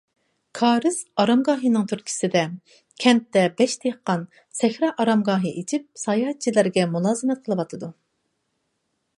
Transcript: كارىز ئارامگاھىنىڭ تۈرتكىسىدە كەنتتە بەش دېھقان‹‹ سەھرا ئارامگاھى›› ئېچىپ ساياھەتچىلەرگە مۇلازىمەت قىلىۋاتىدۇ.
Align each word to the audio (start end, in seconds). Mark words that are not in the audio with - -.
كارىز 0.59 0.95
ئارامگاھىنىڭ 1.23 1.83
تۈرتكىسىدە 1.91 2.41
كەنتتە 3.05 3.43
بەش 3.61 3.77
دېھقان‹‹ 3.85 4.23
سەھرا 4.61 4.91
ئارامگاھى›› 5.03 5.53
ئېچىپ 5.61 5.87
ساياھەتچىلەرگە 6.05 6.91
مۇلازىمەت 6.97 7.45
قىلىۋاتىدۇ. 7.47 7.95